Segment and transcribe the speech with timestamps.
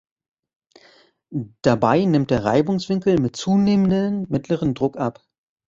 [1.61, 5.21] Dabei nimmt der Reibungswinkel mit zunehmendem mittleren Druck ab.